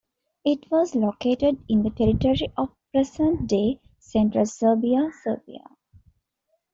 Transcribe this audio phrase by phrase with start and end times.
[0.43, 5.63] It was located in the territory of present-day Central Serbia, Serbia.